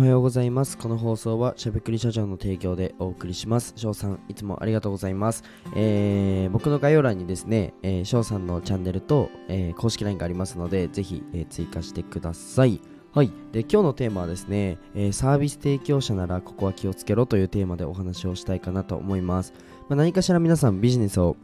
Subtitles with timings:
[0.00, 0.78] おはようございます。
[0.78, 3.74] この放送はしゃべくり社長の提供でお送りします。
[3.76, 5.44] 翔さん、いつもありがとうございます。
[5.76, 12.80] えー、僕の概要欄にですね、えー、翔さんのチャンネルと、えー、公式 LINE がありますので、ぜひ、えー追加してください。
[13.12, 13.30] はい。
[13.52, 19.52] で、今日のテーマはですね、えーサービス提供者ならここは気をつけろというテーマでお話をしたいかなと思います。
[19.90, 21.36] まあ、何かしら皆さんビジネスを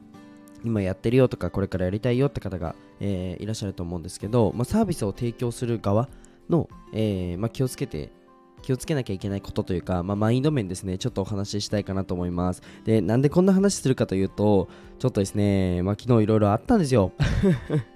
[0.65, 6.09] 今やってるよとかこれからやりたいよって方が、えーいらっしゃると思うんですけど、まあ、サービスを提供する側
[6.49, 8.17] の、えーまあ、気をつけて
[8.63, 12.63] 気をつけなきゃいけないことというか、まあ、マインド面ですねちょっとお話ししたいかなと思います。
[12.85, 17.13] でなんでこんな話するかというとちょっとですね、まあ、昨日いろいろあったんですよ。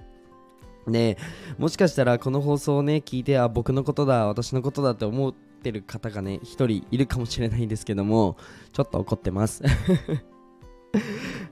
[0.86, 1.18] で
[1.58, 8.36] もしかしたらこの放送をね聞いてあ僕のことだ私のことだって思ってる方がね一人いるかもしれないんですけども
[8.72, 9.62] ちょっと怒ってます。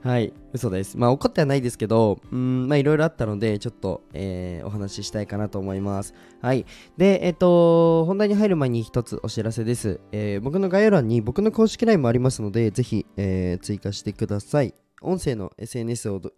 [0.01, 0.97] はい、嘘です。
[0.97, 6.13] まあ怒ってはないですけど、うん、まあいろいろあったので、ちょっと、えーお話ししたいかなと思います。
[6.41, 6.65] はい。
[6.97, 9.99] で、えっ、と、本題に入る前に一つお知らせです。
[10.13, 14.73] えー僕の概要欄に僕の公式 LINE もありますので、ぜひ、えー追加してください。
[15.01, 16.31] 音声の SNS をど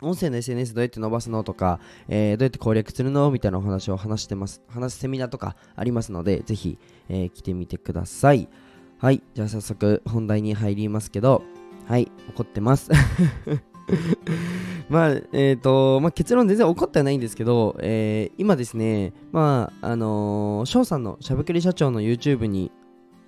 [0.00, 1.78] 音声の SNS どうやって伸ばすのとか、
[2.08, 3.30] えーどうやって攻略するの？
[3.30, 4.62] みたいなお話を話してます。
[4.68, 6.78] 話すセミナーとかありますので、ぜひ、
[7.10, 8.48] えー来てみてください。
[8.98, 9.22] はい。
[9.34, 11.42] じゃあ早速本題に入りますけど、
[11.86, 12.90] はい、怒ってます。
[14.88, 22.70] まあ、えっ、と、まあ、結論全然怒ってはないんですけど、えー今ですね、まあ、あのー翔さんのしゃべくり社長の YouTube に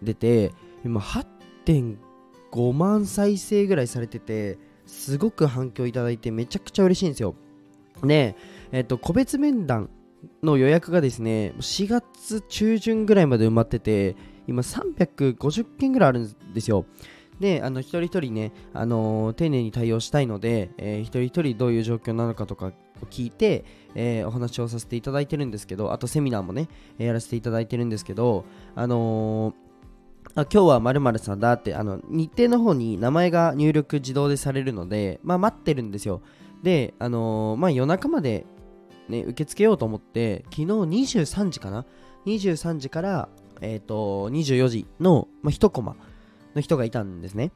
[0.03, 0.53] 出て、
[0.85, 7.35] 今8.5万再生ぐらいされてて、すごく反響いただいてめちゃくちゃ嬉しいんですよ。
[8.03, 8.37] で、
[8.73, 9.91] えっ、と、個別面談
[10.43, 14.17] の予約がですね、4月中旬ぐらいまで埋まってて、
[14.47, 16.85] 今350件ぐらいあるんですよ。
[17.41, 22.73] で、あの一人一人ね、あのー丁寧に対応したいので、えー一人一人どういう状況なのかとかを
[23.11, 26.69] 聞いて、えーお話をさせていただいてるんですけど、あとセミナーもね、
[26.99, 29.65] やらせていただいてるんですけど、あのー
[30.37, 36.23] あ今日は〇〇さんだってあの日程の方に名前が入力自動でされるので、まあ、待ってるんですよ。
[36.63, 38.47] で、あのーまあ、夜中まで、
[39.09, 41.85] ね、受け付けようと思って昨日23時かな
[42.27, 43.29] ？23時から、
[43.61, 45.95] えー、と24時の、まあ、1コマ
[46.55, 47.53] の人がいたんですね。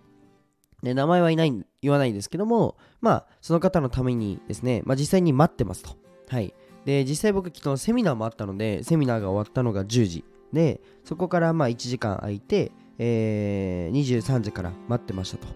[0.82, 5.96] で、名前はいない、言わないんですけども、まあ、その方のためにですね、まあ、実際に待ってますと。
[6.28, 6.54] はい。
[6.84, 10.24] で、実際僕、昨日セミナーもあったので、セミナーが終わったのが10時。
[10.52, 15.46] で、そこからまあ1時間空いて、えー23時から待ってましたと。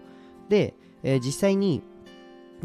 [0.49, 1.81] で、えー実際に、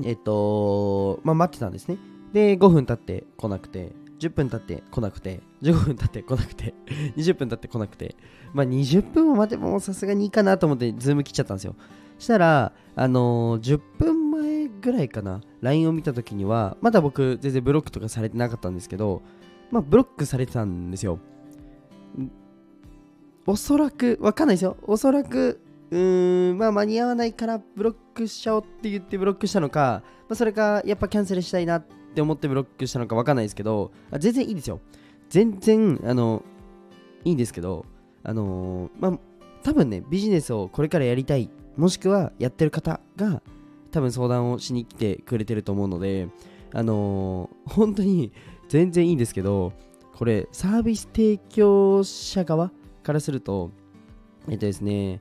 [0.05, 1.99] えっ、とまあ、待ってたんですね。
[2.33, 6.75] で、5分経って来なくて、10分経って来なくて、15分経って来なくて、
[7.17, 8.17] 20分経って来なくて、
[8.53, 11.77] まあ20分も待てばもうさすがにいいかなと思って Zoom 切っちゃったんですよ。
[12.19, 19.23] したら、あのー10分前ぐらいかな、LINE を見た時には、まだ僕全然ブロックとかされてなかったんですけど、
[19.71, 21.19] まあブロックされてたんですよ。
[23.47, 24.77] おそらく、わかんないですよ。
[24.83, 34.81] おそらく、うーん、まあ間に合わないからブロックしちゃおうって言ってブロックしたのか、まあそれかやっぱキャンセルしたいなってって思ってブロックしたのかわかんないですけど、あ全然いいですよ。
[35.29, 36.43] 全然、あの、
[37.25, 37.85] いいんですけど、
[38.23, 39.19] あのーまあ、
[39.63, 43.43] 多分ね、ビジネスをこれからやりたい、もしくはやってる方が、
[43.91, 46.29] 多分相談をしに来てくれてると思うので、
[46.73, 48.33] あのー本当に
[48.69, 49.73] 全然いいんですけど、
[50.15, 53.71] これ、サービス提供者側からすると、
[54.49, 55.21] えっとですね、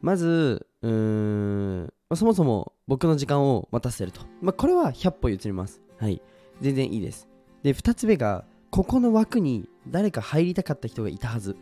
[0.00, 4.20] まず、うーん、そもそも僕の時間を待たせると。
[4.40, 5.82] まあ、これは100歩譲ります。
[5.98, 6.20] はい。
[6.60, 7.28] 全然いいです。
[7.62, 11.56] で、2つ目が、ここの枠に誰か入りたかった人がいたはず。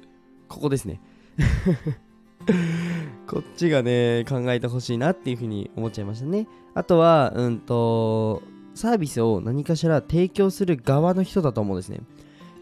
[0.48, 1.00] ここですね。
[3.26, 6.46] こっちがね、考えてほしいなっていうふうに思っちゃいましたね。
[6.74, 8.42] あとは、うんと、
[8.74, 12.00] サービスを何かしら提供する側の人だと思うんですね。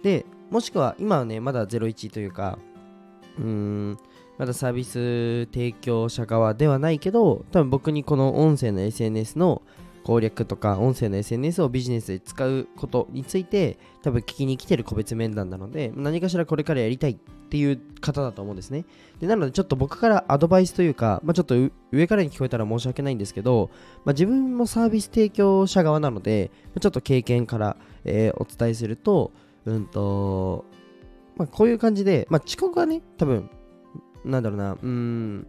[0.02, 2.58] で、もしくは今はね、まだ01というか、
[3.38, 3.98] うーん、
[4.38, 9.62] まだサービス提供者側ではないけど、多分僕にこの音声の SNS の
[10.04, 17.16] 攻略とか、音声の SNS をビジネスで使うことについて、多分聞きに来てる個別面談なので、何かしらこれからやりたいっ
[17.48, 18.84] ていう方だと思うんですね。
[19.20, 21.54] でなので、ちょっと僕からアドバイスというか、まあ、ちょっと
[21.92, 23.70] 上からに聞こえたら申し訳ないんですけど、
[24.04, 26.50] まあ、自分もサービス提供者側なので、
[26.80, 29.32] ちょっと経験から、えーお伝えすると、
[29.66, 30.64] うんと、
[31.36, 33.48] まあ、こういう感じで、まあ、遅刻はね、多分、
[34.24, 35.46] なんだろうな、うん、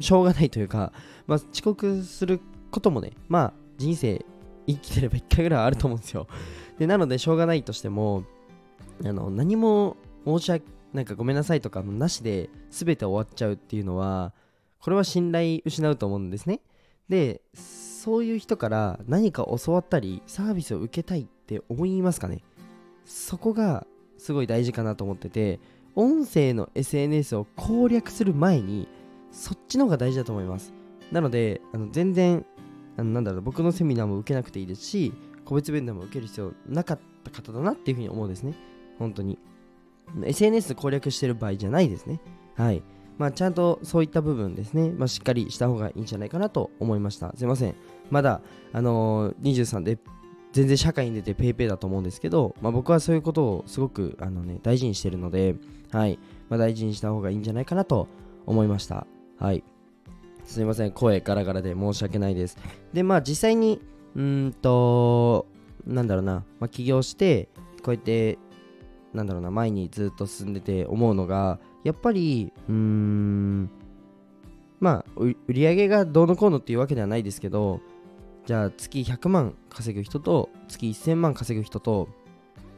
[0.00, 0.92] しょうがないというか、
[1.26, 2.40] まあ、遅刻する
[2.70, 4.24] こともね、まあ、人生
[4.66, 6.26] 生きてれば1回ぐらいあると思うんですよ。
[6.78, 8.24] で、なので、しょうがないとしても、
[9.04, 14.32] あの、何も申し訳、なんかごめんなさいとかもなしで、全て終わっちゃうっていうのは、
[14.80, 16.60] これは信頼失うと思うんですね。
[17.08, 22.42] で、そういう人から何か教わったり、サービスを受けたいって思いますかね
[23.04, 23.86] そこが
[24.18, 25.60] すごい大事かなと思ってて、
[25.96, 28.88] 音声の SNS を攻略する前に
[29.30, 30.72] そっちの方が大事だと思います
[31.12, 32.44] なのであの全然
[32.96, 35.12] なんだろう僕のセミナーも受けなくていいですし
[35.44, 38.54] 個別面談も受ける必要なかった方だなっていうふうに思うんですね。
[38.98, 39.38] 本当に。
[40.24, 42.20] SNS 攻略してる場合じゃないですね。
[42.56, 42.82] はい。
[43.18, 47.32] まあちゃんとそういった部分ですね、まあ、しっかりした方がいいんじゃないかなと思いました。
[47.36, 47.74] すいません。
[48.10, 48.40] まだ
[48.72, 49.98] あのー、23で
[50.52, 55.56] 全然社会に出て PayPay だと思うんですけど、まあ、僕はそういうことをすごくあの、ね、大事にしてるので、
[55.90, 56.18] はい。
[56.48, 58.08] まあ、大事にした方がいいんじゃないかなと
[58.46, 59.06] 思いました。
[59.38, 59.64] はい。
[60.44, 60.92] すいません。
[60.92, 62.56] 声ガラガラで申し訳ないです。
[62.92, 63.80] でまあ実際に
[64.14, 65.46] うんと
[65.86, 67.48] なんだろうな、まあ、起業して
[67.82, 68.38] こうやって
[69.12, 69.50] なんだろうな。
[69.50, 73.70] 前にずっと進んでて思うのがやっぱりうーん
[74.80, 77.80] まあ売り上げがどうのこうのっていうわけではないですけど
[78.46, 82.08] じゃあ月100万稼ぐ人と月1000万稼ぐ人と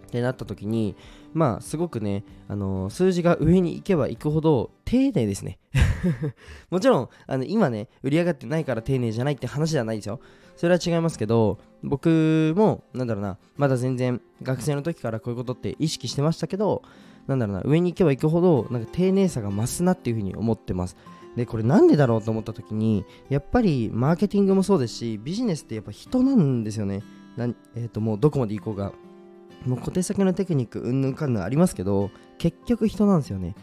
[0.06, 0.96] ってなった時に
[1.34, 5.58] まあすごくね、あのー、数字が上に行けば行くほど丁寧ですね。
[6.70, 10.20] もちろんあの今ね売り上がってないから丁寧じゃないって話ではないですよ。
[10.56, 16.82] それは違いますけど僕もなんだろうなまだ全然学生の時からこういうことって意識してましたけど
[17.26, 20.96] なんだろうな上に行けば行くほどなんか丁寧さが増すなっていうふうに思ってます。
[21.34, 27.02] でこれなんでだろうと思った時にやっぱりマーケティングもそうですしビジネスってやっぱ人なんですよね。
[27.36, 28.92] なえー、ともうどこまで行こうが。
[29.66, 33.56] もう小手先のテクニックうんぬんかんぬんありますけど結局人なんですよね。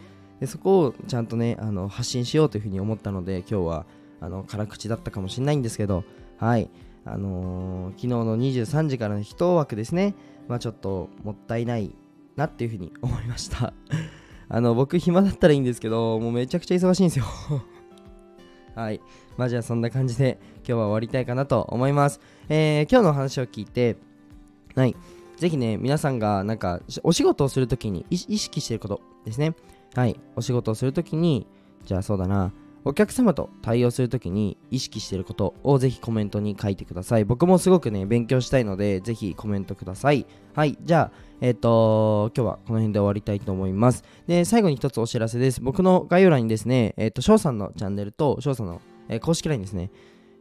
[0.44, 3.86] でそこをちゃんとねあの発信しようというふうに思ったので今日は
[4.20, 6.04] あの辛口だったかもしれないんですけど
[6.36, 6.68] はい。
[7.06, 10.14] あのー、昨日の23時からの一枠ですね。
[10.48, 11.94] まあちょっともったいない
[12.36, 13.74] なっていうふうに思いました。
[14.48, 17.24] あの僕暇だったらいいんですけどもうめちゃくちゃ忙しいんですよ。
[18.74, 19.00] はい。
[19.36, 23.96] まあじゃあそんな感じで今日は終わりたいかなと思います、えー、今日の話を聞いて
[24.74, 24.96] はい。
[25.36, 29.54] ぜひね皆さんがなんかお仕事をするときに意識してることですね
[29.94, 31.46] はいお仕事をするときに
[31.84, 32.52] じゃあそうだな
[32.86, 37.24] お客様と対応するときに意識してることをぜひコメントに書いてください。
[37.24, 40.26] 僕もすごくね、勉強したいので、ぜひコメントください。
[40.54, 44.04] はい、じゃあ、えっ、ー、と、今日はこの辺で終わりたいと思います。
[44.26, 45.62] で、最後に一つお知らせです。
[45.62, 49.90] 僕の概要欄にですね、えっ、ー、と、翔さんのチャンネルと、翔さんの、えー、公式 LINE ですね、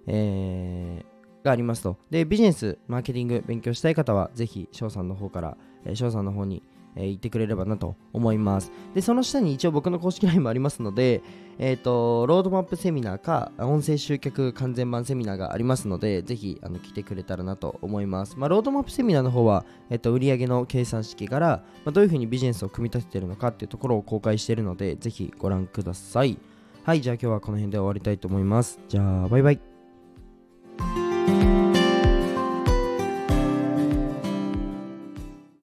[0.07, 1.12] えー、
[1.43, 1.97] がありますと。
[2.09, 6.63] で、ビジネス、マーケティング勉強したい方は、ぜひ翔さんの方から、え翔さんの方に
[6.95, 8.71] えー、言ってくれればなと思います。
[8.93, 11.21] で、その下に一応僕の公式 LINE もありますので、
[11.59, 18.37] えっ、ー、と、ロードマップセミナーか、音声集客完全版セミナーがありますので、ぜひ、あの、来てくれたらなと思います。
[18.37, 26.37] まあ、ロードマップセミナーの方は、えっ、ー、と、売上の計算式から、まあ、どういうふうにビジネスを組み立ててるのかっていうところを公開しているので、ぜひご覧ください。
[26.83, 28.79] はい、じゃあ今日はこの辺で終わりたいと思います。
[28.89, 29.72] じゃあ、バイバイ。